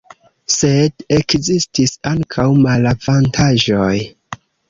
Sed 0.53 1.03
ekzistis 1.17 1.93
ankaŭ 2.13 2.47
malavantaĝoj. 2.63 3.95